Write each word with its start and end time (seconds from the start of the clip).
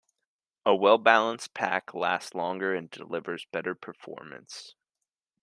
A 0.65 0.73
well-balanced 0.75 1.53
pack 1.53 1.93
lasts 1.93 2.33
longer 2.33 2.73
and 2.73 2.89
delivers 2.89 3.45
better 3.51 3.75
performance. 3.75 4.73